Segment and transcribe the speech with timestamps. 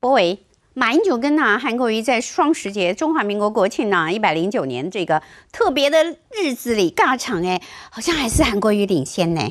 [0.00, 0.38] 博伟，
[0.74, 9.42] 马英九跟啊韩国瑜在双十节中华民国国庆呢一百零九年这个特别的日子里尬场，哎，好像还是韩国瑜领先呢。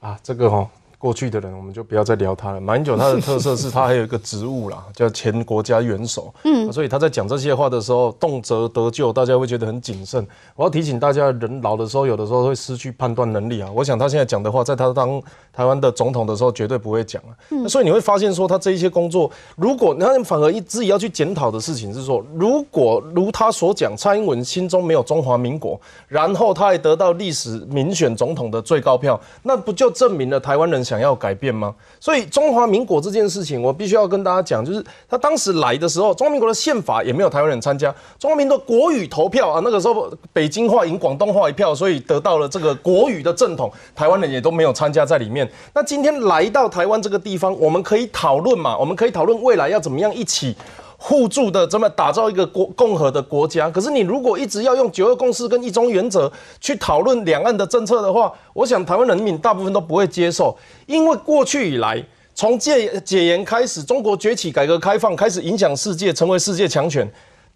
[0.00, 0.68] 啊，这个哈。
[1.00, 2.60] 过去的人，我们就不要再聊他了。
[2.60, 6.30] 马英九他的特色是他还有一个职务啦， 叫前国家元首。
[6.44, 10.22] 嗯，所以他在讲这些话的时候，动辄得咎，大家会觉得很谨慎。
[10.54, 13.70] 我要提醒大家，人老的时候，有的时候会失去判断能力啊。
[13.74, 15.18] 我想他现在讲的话，在他当
[15.54, 17.32] 台湾的总统的时候，绝对不会讲啊。
[17.48, 30.84] 嗯，所以你会发现说，他这一些工作，如果那反而一自己要去检讨的事情是说，如果如他所讲，蔡英文心中没有中华民国，然后他还得到历史民选总统的最高票，那不就证明了台湾人？
[30.90, 31.72] 想要改变吗？
[32.00, 45.48] 所以中华民国这件事情，我必须要跟大家讲，就是他当时来的时候，中华民国的宪法也没有台湾人参加，中华民国国语投票啊，那个时候北京话赢广东话一票，所以得到了这个国语的正统，台湾人也都没有参加在里面。
[45.72, 48.76] 那今天来到台湾这个地方，我们可以讨论嘛？
[48.76, 50.56] 我们可以讨论未来要怎么样一起。
[51.02, 53.70] 互助的，这么打造一个国共和的国家。
[53.70, 60.54] 可是你如果一直要用九二共识跟一中原则去讨论两岸的政策的话，我想台湾人民大部分都不会接受，
[60.86, 67.10] 因为过去以来，从戒解严开始，中国崛起、改革开放，开始影响世界，成为世界强权。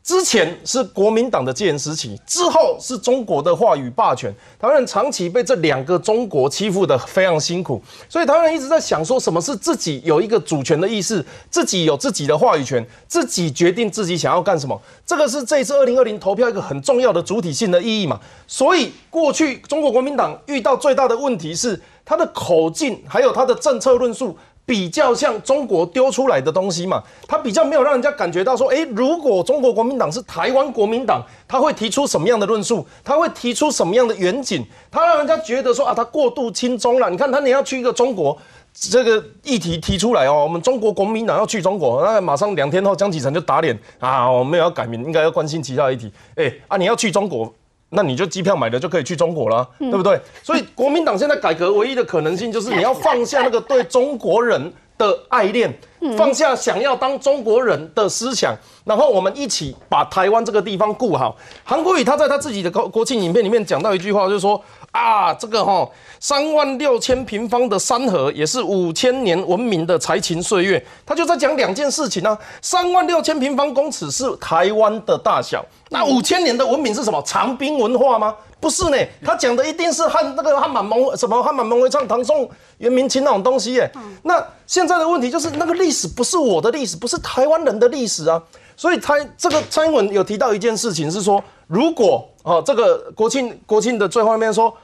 [0.04, 4.30] 之前是国民党的戒严时期，之后是中国的话语霸权。
[4.60, 14.78] 台湾人长期被这两个中国欺负的非常辛苦，所以台湾人一直在想说，什么是自己有一个主权的意识，自己有自己的话语权，自己决定自己想要干什么。
[15.06, 18.20] 这个是这一次二零二零投票一个很重要的主体性的意义嘛？
[18.46, 24.36] 所以过去中国国民党遇到最大的问题是他的口径，还有他的政策论述。
[24.66, 32.86] 比较像中国丢出来的东西嘛，他比较没有让人家感觉到说，诶，如果中国国民党是台湾国民党，他会提出什么样的论述？
[33.04, 34.64] 他会提出什么样的远景？
[34.90, 37.10] 他让人家觉得说啊，他过度轻中了。
[37.10, 38.36] 你看他，你要去一个中国
[38.72, 46.10] 这个议题提出来哦，我们中国国民党要去中国，那马上两天后江启臣就打脸啊，我们要改名，应该要关心其他议题。
[46.36, 47.52] 诶，啊，你要去中国。
[47.94, 50.20] 那你就机票买了就可以去中国了，对不对？
[50.42, 55.72] 所以国民党现在改革唯一的可能性就是你要放下那个对中国人的爱恋，
[56.16, 58.54] 放下想要当中国人的思想，
[58.84, 61.36] 然后我们一起把台湾这个地方顾好。
[61.64, 64.60] 韩国瑜他在他自己的国国庆影片里面讲到一句话，就是说
[64.92, 65.88] 啊，这个哈
[66.20, 72.36] 三万六千平方的山河也是五千年文明的才情岁月，他就在讲两件事情呢。
[72.60, 75.64] 三万六千平方公尺是台湾的大小。
[75.90, 77.22] 那五千年的文明是什么？
[77.24, 78.34] 长兵文化吗？
[78.60, 82.48] 不是呢，他讲的一定是汉那个汉满蒙什么汉满蒙为唱唐宋
[82.78, 83.90] 元明清那种东西耶。
[84.22, 88.42] 那现在的问题就是那个历史不是我的历史，不是台湾人的历史啊。
[88.76, 94.76] 所以他这个蔡英文有提到一件事情是说，如果啊这个国庆国庆的最后面说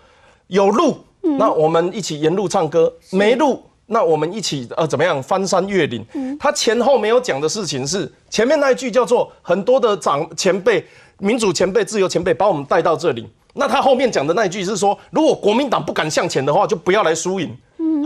[0.47, 3.63] 有路，那我们一起沿路唱歌；没路。
[3.93, 6.07] 那我们一起呃怎么样翻山越岭？
[6.39, 10.87] 他前后没有讲的事情是前面那一句叫做很多的长前辈、
[11.19, 13.29] 民主前辈、自由前辈把我们带到这里。
[13.55, 17.53] 那他后面讲的那一句是说，如果国民党不敢向前的话，就不要来输赢。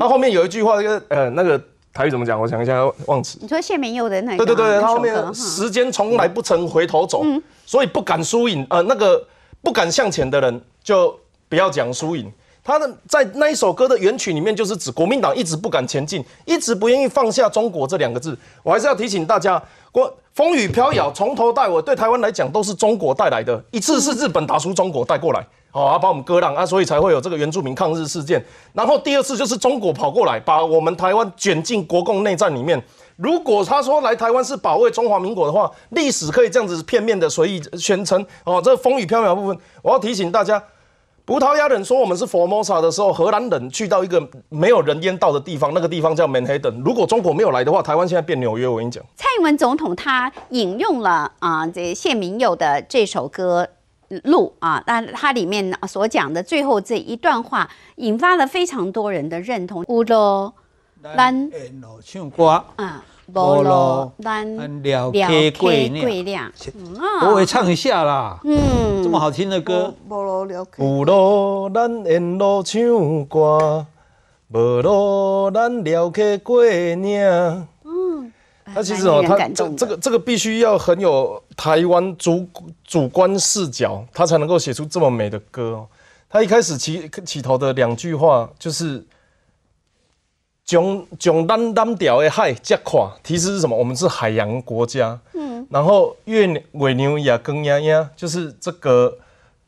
[0.01, 0.77] 他后面有一句话，
[1.09, 1.63] 呃，那个
[1.95, 2.39] 台语怎么讲？
[2.41, 3.39] 我想一下，忘词。
[3.41, 7.23] 你说谢明佑的那对对对，他后面时间从来不曾回头走，
[7.65, 8.67] 所以不敢输赢。
[8.69, 9.25] 呃，那个
[9.63, 11.17] 不敢向前的人就
[11.49, 12.31] 不要讲输赢。
[12.65, 18.37] 他的在那一首歌的原曲里面，就是指国民党一直不敢前进，一直不愿意放下中国这两个字。
[18.65, 19.63] 我还是要提醒大家，
[19.93, 23.63] 国风雨飘摇，从头到尾对台湾来讲都是中国带来的。
[23.71, 28.41] 一次是日本打输中国带过来，好啊，把我们割让啊，所以才会有这个原住民抗日事件。
[28.75, 32.81] 然后第二次就是中国跑过来，把我们台湾卷进国共内战里面。
[33.17, 38.63] 如果他说来台湾是保卫中华民国的话，历史可以这样子片面的随意宣称哦。
[38.63, 40.63] 这风雨飘渺部分，我要提醒大家。
[41.27, 46.83] 葡萄牙人说我们是 Formosa 的时候，荷兰人去到一个没有人烟到的地方，那个地方叫 Manhattan。
[46.85, 48.69] 如果中国没有来的话，台湾现在变纽约。
[48.69, 53.65] 我跟你讲，蔡英文总统他引用了啊，这谢明佑的这首歌
[54.25, 59.85] 《路》啊，那它里面所讲的最后这一段话，引发了非常多人的认同。
[59.89, 60.53] 乌罗
[61.03, 61.51] 兰
[62.03, 63.05] 唱歌啊。
[63.27, 65.89] 无路咱了解贵
[66.25, 66.53] 亮，
[67.23, 68.39] 我会唱一下啦。
[68.45, 69.95] 嗯，这么好听的歌。
[70.77, 73.87] 无路咱沿路唱歌，
[74.53, 77.67] 无路咱了解贵亮。
[78.67, 82.49] 嗯，他其实哦，他这这个这个必须要很有台湾主
[82.85, 85.87] 主观视角，他才能够写出这么美的歌哦。
[86.29, 89.05] 他一开始起起头的两句话就是。
[90.67, 93.77] 将将咱咱条的海接垮，提示是什么？
[93.77, 95.21] 我们是海洋国家。
[95.35, 99.15] 嗯，然后月尾牛也更呀呀，就是这个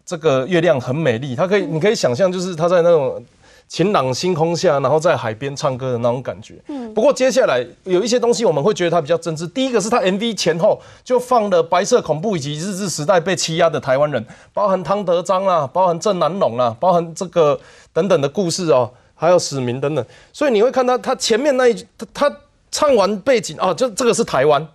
[0.06, 3.22] 这个月亮很美丽，它可以你可以想象，就是它在那种
[3.68, 6.54] 晴朗星空下，然后在海边唱歌的那种感觉。
[6.68, 9.48] 嗯，不过接下来有一些东西我们会觉得它比较真挚。
[9.50, 17.58] 第一个是它 MV 前后就放了白色恐怖以及日治时代被欺压的台湾人，包含汤德章啊，包含郑南龙啊，包含这个
[17.92, 20.04] 等等的故事哦，还有史明等等。
[20.32, 22.36] 所以你会看到他前面那一他他
[22.70, 24.66] 唱完背景哦，就这个是台湾。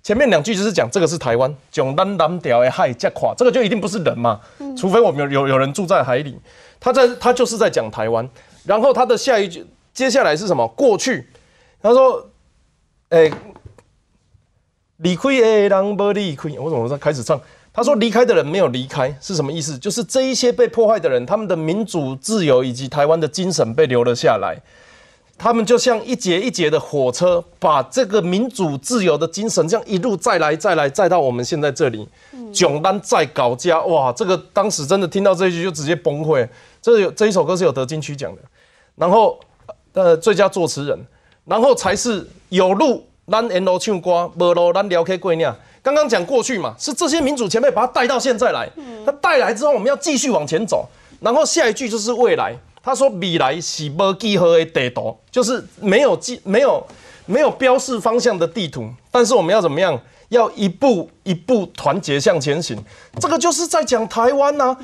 [0.00, 4.40] 前面两句就是讲这个是台湾，囧丹南屌的海加垮，这个就一定不是人嘛，
[4.74, 6.38] 除非我们有有有人住在海里，
[6.80, 8.28] 他在他就是在讲台湾，
[8.64, 10.66] 然后他的下一句接下来是什么？
[10.68, 11.28] 过去，
[11.82, 12.30] 他说，
[13.08, 13.30] 哎，
[14.98, 17.40] 离开的人不离开，我怎么在开始唱？
[17.72, 19.78] 他说离开的人没有离开是什么意思？
[19.78, 24.60] 就是这一些被破坏的人，他们的民主自由以及台湾的精神被留了下来。
[25.38, 32.06] 他们就像一节一节的火车，把这个民主自由的精神这样一路再来再来再到我们现在这里。
[32.52, 36.46] 囧丹再搞家，哇，这个当时真的听到这一句就直接崩溃。
[36.82, 38.42] 这有这一首歌是有得金曲奖的，
[38.96, 39.38] 然后
[39.92, 40.98] 呃最佳作词人，
[41.44, 45.54] 然后才是有路咱沿路唱歌，无路咱聊开过年。
[45.82, 48.68] 刚刚讲过去嘛，是这些民主前辈把他带到现在来，
[49.06, 50.88] 他带来之后我们要继续往前走，
[51.20, 52.56] 然后下一句就是未来。
[52.88, 56.82] 他说：“未来是无记号的地图，就是没有记、没有、
[57.26, 58.88] 没有标示方向的地图。
[59.10, 60.00] 但是我们要怎么样？
[60.30, 62.76] 要一步一步团结向前行。
[63.18, 64.76] 这个就是在讲台湾呐。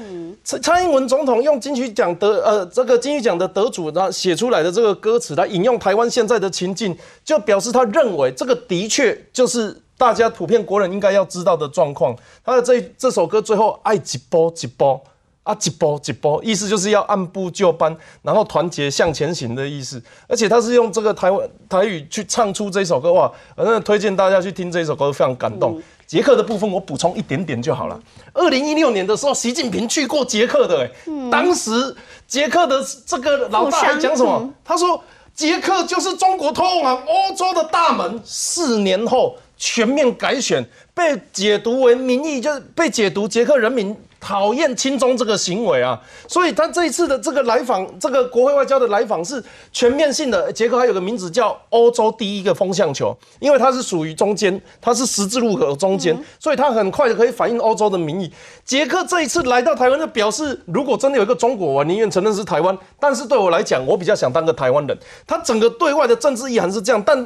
[0.42, 12.14] 蔡蔡英文总统用金曲奖得呃这个金曲奖的得主他写出来的这个歌词来引用台湾现在的情境，就表示他认为这个的确就是大家普遍国人应该要知道的状况。
[12.44, 15.02] 他的这这首歌最后爱几波几波。”
[15.44, 20.02] 啊，一波一波，意思就是要按部就班，然后团结向前行的意思。
[20.26, 23.30] 而且他是用这个台湾台语去唱出这首歌，哇！
[23.54, 25.80] 反正推荐大家去听这首歌，非常感动。
[26.06, 28.00] 捷克的部分我补充一点点就好了。
[28.32, 30.90] 二零一六年的时候，习近平去过捷克的，哎，
[31.30, 31.94] 当时
[32.26, 34.50] 捷克的这个老大还讲什么？
[34.64, 35.02] 他说
[35.34, 38.18] 捷克就是中国通往欧洲的大门。
[38.24, 40.64] 四年后全面改选，
[40.94, 43.94] 被解读为民意，就是被解读捷克人民。
[44.26, 50.50] 讨厌亲中这个行为啊，所以他这一次的这个来访，这个国会外交的来访是全面性的。
[50.50, 58.32] 捷克还有个名字叫欧洲第一个风向球，因为它是属于中间，它是十字路口中间，所以它很快的可以反映欧洲的民意。
[58.64, 62.74] 捷克这一次来到台湾，就表示如果真的有一个中国，我宁愿承认是台湾。
[62.98, 64.98] 但是对我来讲，我比较想当个台湾人。
[65.26, 67.22] 他整个对外的政治意涵是这样，但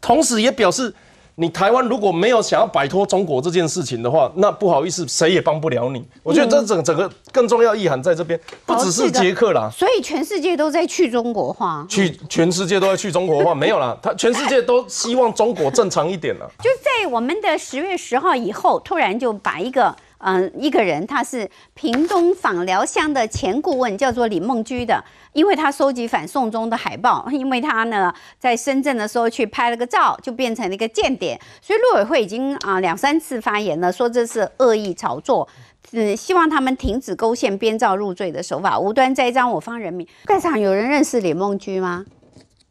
[0.00, 0.94] 同时也表示。
[1.40, 6.04] 你台湾如果没有想要摆脱中国这件事情的话，那不好意思，谁也帮不了你。
[6.24, 9.70] 我觉得这整整个更重要意涵在这边，不只是捷克啦。
[9.72, 16.50] 所以全世界都在去中国化，去全世界都在去中国化， 没有啦，他全世界都希望中国正常一点了。
[16.60, 19.94] 就在我们的十月十号以后，突然就把一个。
[20.18, 35.48] 嗯，一个人他是屏东访寮乡的前顾问，叫做李梦居的，因为他收集反送中的海报，因为他呢在深圳的时候去拍了个照，就变成了一个间谍，所以陆委会已经啊两三次发言了，说这是恶意炒作，
[35.92, 40.06] 嗯，希望他们停止勾线编造入罪的手法，无端栽赃我方人民。
[40.26, 42.04] 在场有人认识李梦居吗？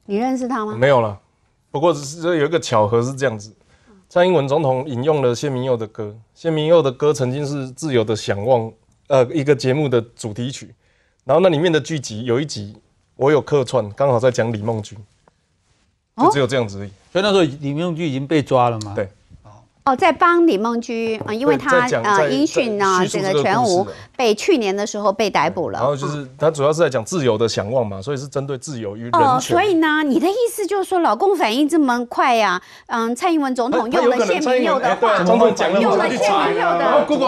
[0.05, 0.75] 你认识他吗？
[0.75, 1.17] 没有了，
[1.71, 3.55] 不过是有一个巧合是这样子。
[4.09, 8.61] 蔡英文总统引用了谢明佑的歌，谢明佑的歌曾经是《自由的想望》
[9.07, 10.73] 呃一个节目的主题曲，
[11.25, 12.73] 然后那里面的剧集有一集
[13.17, 14.97] 我有客串，刚好在讲李梦君，
[16.15, 16.91] 就只有这样子而已。
[17.11, 18.95] 所以那时候李梦君已经被抓了嘛？
[18.95, 19.09] 对。
[19.87, 25.79] 哦，在帮李梦居啊，因为他呃音讯呢，这个全无被去年的时候被逮捕了。
[25.79, 29.21] 然后就是他主要是在讲自由的向往嘛，所以是针对自由与人权。
[29.21, 32.61] 哦，所以呢，你的意思就是说，老公反应这么快呀？
[32.87, 37.05] 嗯，蔡英文总统用了谢明佑的话，总统讲了用了谢明佑的。
[37.07, 37.25] 姑姑，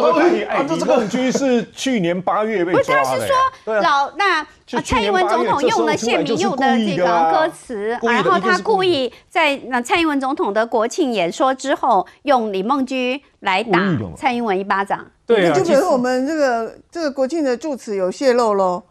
[0.50, 2.83] 哎，这个居是去年八月被抓的。
[2.83, 4.45] 不是，他是说老那。
[4.86, 13.79] 蔡英文总统用了谢明佑的这个歌词，然后他故意在那蔡英文总统的国庆演说之后，用李梦居来打
[14.18, 15.06] 蔡英文一巴掌。
[15.25, 18.84] 对，就比如我们这个这个国庆的祝词有泄露喽，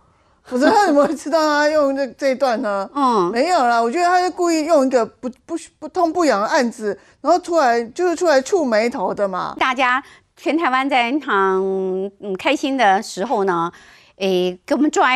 [0.45, 2.89] 否则他怎么会知道他用这这一段呢？
[2.95, 9.55] 嗯，没有啦，我觉得他是故意用一个不不不痛不痒的案子，然后出来就是出来触眉头的嘛。
[9.59, 10.03] 大家
[10.37, 11.21] 全台湾在很
[12.21, 13.73] 嗯开心的时候呢，
[14.17, 15.11] 诶，给我们抓。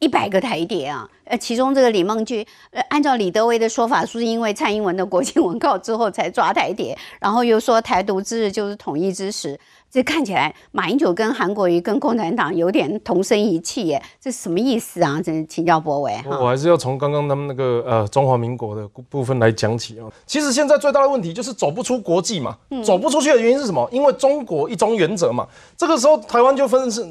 [0.00, 9.58] 一百个台谍啊，呃，其中这个李梦居，呃，按照李德威的说法，是因为蔡英文的国庆文告之后才抓台谍， 然后又说台独之日就是统一之时，
[9.90, 15.20] 这看起来马英九跟韩国瑜跟共产党有点同声一气耶，这什么意思啊？
[15.22, 16.38] 这请教博伟哈。
[16.40, 20.08] 我还是要从刚刚他们那个呃中华民国的部分来讲起啊。
[20.26, 23.86] 其实现在最大的问题就是走不出国际嘛，走不出去的原因是什么？
[23.92, 27.06] 因为中国一中原则嘛，这个时候台湾就分是。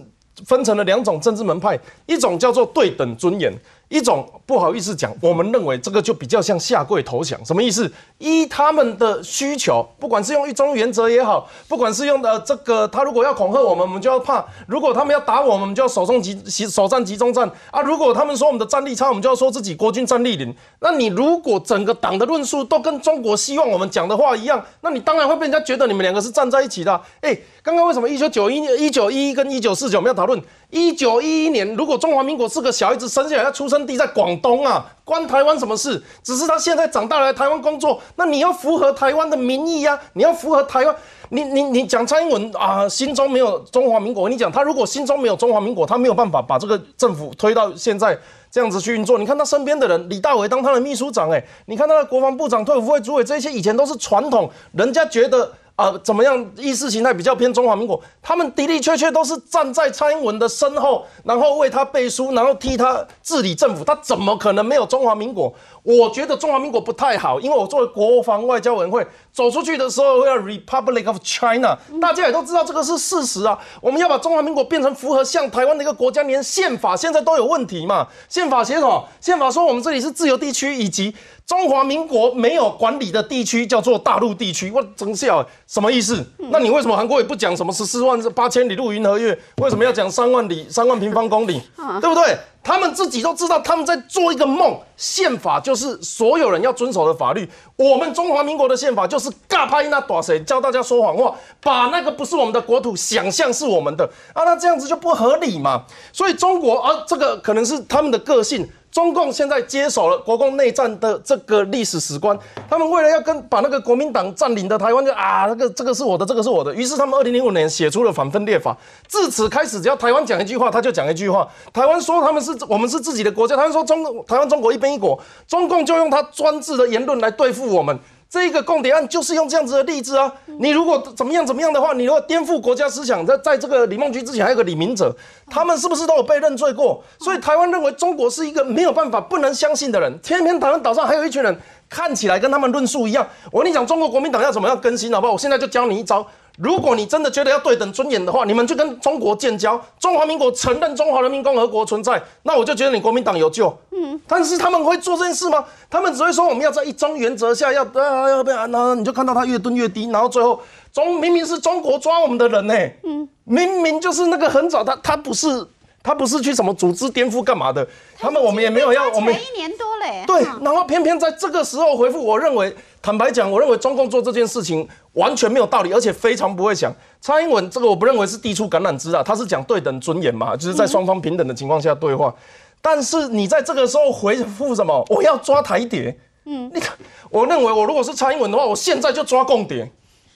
[0.45, 3.51] 分成了两种政治门派，一种叫做对等尊严，
[3.89, 7.91] 一种不好意思讲，我们认为这个就比较像下跪投降，什么意思？
[8.17, 17.81] 依他们的需求，不管是用一中原则也好，不管是用的这个，他如果要恐吓我们，我们就要怕；如果他们要打我们，我们就要首重集首战集中战啊！
[17.81, 20.53] 如果他们说我们的战力差，我们就要说自己国军战力零。
[20.79, 26.99] 那你如果整个党的论述都跟中国希望我们讲的话一样，那你当然会被人家觉得你们两个是站在一起的。
[27.21, 30.41] 哎，刚刚为什么一九九一年、一九一一跟一九四九没有讨论？
[30.69, 36.01] 一九一一年，如果中华民国是个小孩子生下来，要出生地在广东啊，关台湾什么事？
[36.23, 40.95] 只是他现在长大来台湾工作，那你要符合台湾的民意呀，你要符合台湾。
[41.29, 44.23] 你你你讲蔡英文啊，心中没有中华民国。
[44.23, 48.17] 我跟你讲他如果心中没有中华民国，他没有办法把这个政府推到现在
[48.49, 49.17] 这样子去运作。
[49.17, 55.51] 你看他身边的人，李大伟当他的秘书长，哎，你看他的国防部长、退伍会主委，这些以前都是传统，人家觉得。
[55.77, 56.51] 啊，怎么样？
[56.57, 63.85] 意识形态比较偏中华民国，他们的的确确都是站在蔡英文的身后，然后为他背书，然后替他治理政府。
[63.85, 65.53] 他怎么可能没有中华民国？
[65.83, 73.59] 我觉得中华民国不太好，因为我作为国防外交委员会走出去的时候要 Republic of China，大家也都知道这个是事实啊。
[73.79, 78.07] 我们要把中华民国变成符合像台湾的一个国家，连宪法现在都有问题嘛？
[78.27, 79.07] 宪法写什么？
[79.21, 81.13] 宪法说我们这里是自由地区，以及。
[81.47, 86.21] 中华民国没有管理的地区叫做大陆地区，我真笑，什么意思？
[86.51, 89.39] 那你为什么韩国也不讲什么十四万八千里路云和月？
[89.61, 91.61] 为什么要讲三万里三万平方公里？
[92.01, 92.37] 对不对？
[92.61, 94.77] 他们自己都知道他们在做一个梦。
[94.97, 97.49] 宪法就是所有人要遵守的法律。
[97.77, 105.85] 我们中华民国的宪法就是尬拍那打谁教大家说谎话，把那个不是我们的国土想象是我们的啊，那这样子就不合理嘛。
[106.11, 108.67] 所以中国啊，这个可能是他们的个性。
[108.97, 112.35] 中共现在接手了国共内战的这个历史史观，
[112.67, 116.73] 他们为了要跟把那个国民党占领的台湾，就啊，那个这个是我的，这个是我的。
[116.73, 118.75] 于是他们二零零五年写出了反分裂法，
[119.07, 121.47] 自此开始，只要台湾讲一句话，他就讲一句话。
[121.71, 127.99] 台湾说他们是我们是自己的国家，他们说中台湾中国一边一国，中共就用他专制的言论来对付我们。
[128.29, 130.31] 这个共谍案就是用这样子的例子啊！
[130.59, 135.15] 你如果怎么样怎么样的话，你如果颠覆国家思想，在在这个李梦居之前还有个李明哲，
[135.49, 137.01] 他们是不是都有被认罪过？
[137.19, 140.17] 所以台湾认为中国是一个没有办法、不能相信的人。
[140.19, 141.57] 偏偏台湾岛上还有一群人
[141.89, 143.25] 看起来跟他们论述一样。
[143.49, 145.33] 我跟你讲，中国国民党要怎么样更新，好不好？
[145.33, 146.27] 我现在就教你一招。
[146.57, 153.69] 如果你真的觉得要对等尊严的话，你们就跟中国建交，中华民国承认中华人民共和国存在，那我就觉得你国民党有救。
[153.99, 155.65] 嗯，但是他们会做这件事吗？
[155.89, 158.93] 他们只会说我们要在一中原则下要啊要不然呢？
[158.95, 160.59] 你就看到他越蹲越低，然后最后
[160.93, 162.73] 中明明是中国抓我们的人呢，
[163.03, 165.65] 嗯，明明就是那个很早他他不是
[166.03, 167.85] 他不是去什么组织颠覆干嘛的，
[168.19, 172.75] 他们我们也没有要我们一年多嘞，对，然后偏偏在这个时候回复，我认为。
[172.99, 176.93] 坦白讲，我认为中共做这件事情完全没有道理，而且非常不会想。
[177.21, 182.33] 蔡英文这个我不认为是递出橄榄枝啊，他是讲对等尊严嘛，就是在双方平等的情况下对话。
[182.81, 185.05] 但是你在这个时候回复什么？
[185.09, 186.17] 我要抓台谍。
[186.45, 186.95] 嗯，你看，
[187.29, 189.91] 我认为我如果是蔡英文的话，我现在就抓共谍。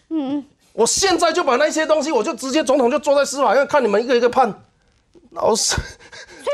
[0.10, 0.44] 嗯，
[0.74, 4.54] 我现在就把那些东西，我就直接总统就坐在司法院看你们一个一个判。
[5.32, 5.76] 老师。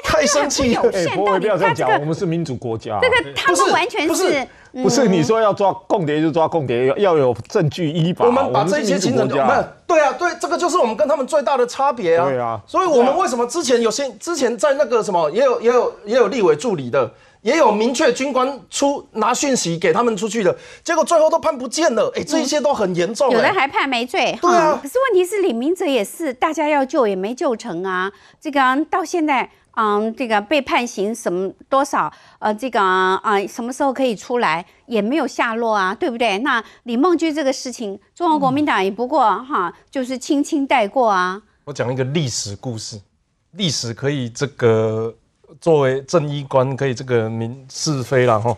[0.04, 0.82] 太生气了！
[0.94, 3.00] 哎，不会不要这样讲，我们是民主国家。
[3.02, 4.48] 这个他们完全是
[4.84, 8.26] 不是你说要抓共谍就抓共谍，要要有证据依法。
[8.26, 12.26] 我们把这些情人，不是对啊，对，这个就是我们跟他们最大的差别啊。
[12.26, 17.10] 对啊，所以我们为什么之前有些之前在那个什么也有也有也有立委助理的，
[17.48, 22.12] 也有明确军官出拿讯息给他们出去的，结果最后都判不见了。
[22.14, 24.38] 哎，这些都很严重，有的还判没罪。
[24.42, 28.12] 对啊，可是问题是李明哲也是大家要救也没救成啊，
[28.42, 29.50] 这个到现在。
[29.80, 32.12] 嗯，这个被判刑什么多少？
[32.40, 36.40] 呃，这个啊，什么时候可以出来也没有下落啊，对不对？
[36.40, 41.40] 那李梦居这个事情，中国国民党也不过哈，就是轻轻带过啊。
[41.64, 43.00] 我讲一个历史故事，
[43.52, 45.14] 历史可以这个
[45.60, 48.56] 作为正衣官，可以这个明是非了哈。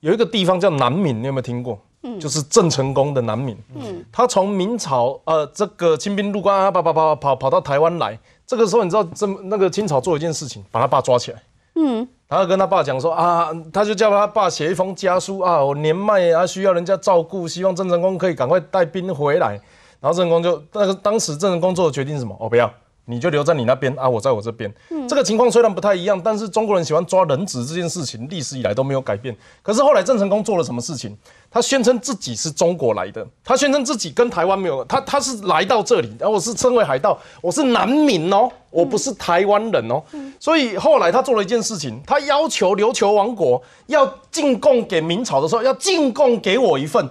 [0.00, 1.78] 有一个地方叫南闽，你有没有听过？
[2.02, 3.56] 嗯，就是郑成功的南闽。
[3.74, 8.18] 嗯，他从明朝呃这个清兵入关啊，跑跑跑跑跑到台湾来。
[8.44, 11.40] 这个时候，你知道，这那个清朝做一件事情，把他爸抓起来。
[11.76, 19.52] 嗯，然后跟他爸讲说啊，他就叫他爸写一封家书啊，我年迈啊，需要人家照顾，希望郑成功可以赶快带兵回来。
[20.00, 22.36] 然后郑成功就那个当时郑成功做的决定是什么？
[22.40, 22.68] 哦，不要。
[23.06, 24.72] 你就留在你那边啊，我在我这边。
[25.08, 29.36] 这个情况虽然不太一样，但是中国人喜欢抓人质这件事情，历史以来都没有改变。
[29.60, 31.16] 可是后来郑成功做了什么事情？
[31.50, 40.02] 他宣称自己是中国来的，他宣称自己跟台湾没有，他他是来到这里，然后我是称为海盗，我是南民哦，我不是台湾人哦。
[40.38, 47.06] 所以后来他做了一件事情，他要求琉球王国要进贡给明朝的时候，要进贡给我一份。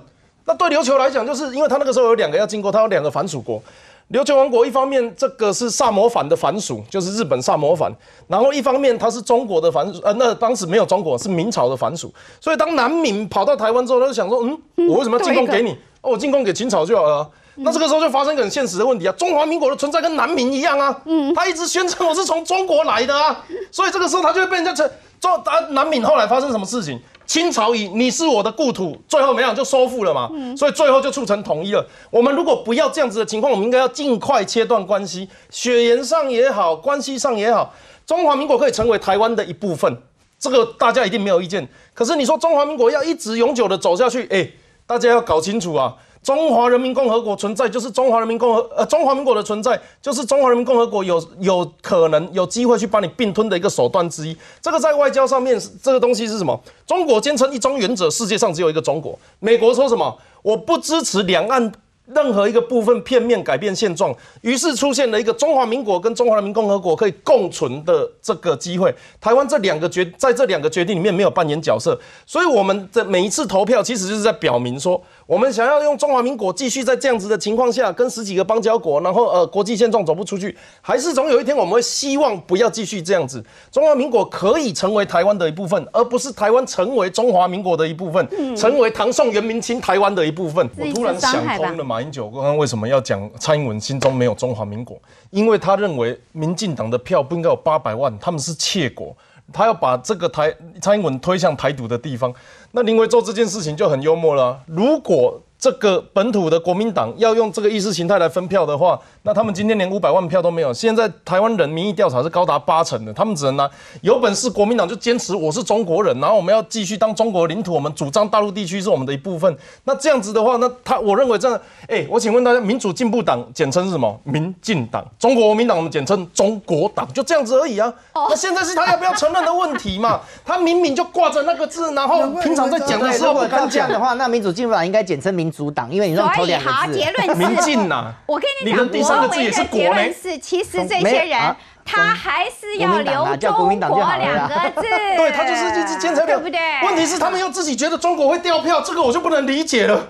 [0.46, 3.62] 那对琉球来讲，就是因为他那个时候有两个要经过，他有两个反属国。
[4.12, 7.90] 琉球王国一方面这个是萨摩藩的藩属，就是日本萨摩藩，
[8.28, 15.72] 然后一方面它是中国的藩属，呃，那当时没有中国，是明朝的藩属，所以当南闽跑到台湾之后，他就想说，嗯，我为什么要进贡给你？
[16.02, 17.30] 哦，我进贡给清朝就好了。
[17.56, 24.90] 那这个时候就发生一个很现实的问题啊，中华民国的存在跟南闽一样啊，嗯，他一直宣称我是从中国来的啊，所以这个时候他就会被人家称
[25.22, 26.04] 中啊南闽。
[26.04, 27.00] 后来发生什么事情？
[27.32, 31.88] 清朝以你是我的故土，最后没有就收复了嘛，所以最后就促成统一了。
[32.10, 37.74] 我们如果不要这样子的情况，我们应该要尽快切断关系，血缘上也好，关系上也好，
[38.06, 39.98] 中华民国可以成为台湾的一部分，
[40.38, 41.66] 这个大家一定没有意见。
[41.94, 44.52] 可是你说中华民国要一直永久的走下去，哎，
[44.86, 45.96] 大家要搞清楚啊。
[46.24, 54.38] 中华人民共和国存在，就是中华人民共和呃中华民国的存在，就是中华人民共和国有有可能有机会去把你并吞的一个手段之一。
[54.62, 56.60] 这个在外交上面，这个东西是什么？
[56.86, 59.18] 中国坚称一中原则，世界上只有一个中国。
[59.40, 60.16] 美国说什么？
[60.44, 61.72] 我不支持两岸。
[62.14, 68.94] 任何一个部分片面改变现状，于是出现了一个中华民国跟中华人民共和国可以共存的这个机会。
[69.22, 75.02] 台湾这两个决在这两个决定里面没有扮演角色，所以我们的每一次投票其实就是在表明说，
[75.32, 90.70] 我们想要用中华民国继续在这样子的情况下跟十几个邦交国，然后呃国际现状走不出去，还是总有一天我们会希望不要继续这样子，中华民国可以成为台湾的一部分，而不是台湾成为中华民国的一部分，成为唐宋元明清台湾的一部分。
[90.78, 91.96] 我突然想通了嘛。
[91.96, 95.00] 马英九刚刚为什么要讲蔡英文心中没有中华民国？
[95.30, 99.16] 因为他认为民进党的票不应该有八百万，他们是窃国，
[99.52, 102.34] 他要把这个台蔡英文推向台独的地方。
[102.72, 104.62] 那林维做这件事情就很幽默了。
[104.66, 110.74] 如果这个本土的国民党要用这个意识形态来分票的话，那他们今天连五百万票都没有。
[110.74, 113.70] 现在台湾人民意调查是高达八成的，他们只能拿
[114.02, 119.56] 有本事国民党就坚持我是中国人，然后我们要继续当中国领土，我们主张大陆地区是我们的一部分。
[119.84, 124.20] 那这样子的话，那他我认为这样，哎，我请问大家，民主进步党简称是什么？
[124.24, 127.94] 民进党，中国国民党我们简称中国党，就这样子而已啊。
[128.16, 130.22] 那现在是他要不要承认的问题嘛？
[130.44, 136.98] 他明明就挂着那个字，然后平常在讲的时候不敢讲的话，那民主进步党应该简称民主党，因为你让头两个字。
[136.98, 138.14] 结论是民进呐。
[138.26, 140.02] 我跟你讲，第三个字也是国呢。
[140.14, 144.82] 是，其实这些人他还是要留中国两个字。
[145.18, 146.60] 对他就是一直坚持对不对？
[146.84, 150.08] 问题是他们又自己觉得中国会掉票，这个我就不能理解了。